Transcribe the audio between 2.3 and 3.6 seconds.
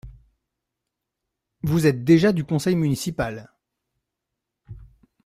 du conseil municipal…